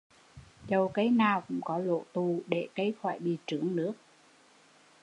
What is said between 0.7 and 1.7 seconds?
cây nào cũng